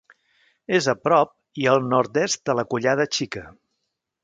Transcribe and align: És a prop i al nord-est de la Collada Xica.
És 0.77 0.87
a 0.93 0.95
prop 1.07 1.33
i 1.65 1.67
al 1.75 1.83
nord-est 1.91 2.43
de 2.51 2.57
la 2.61 2.67
Collada 2.73 3.09
Xica. 3.19 3.47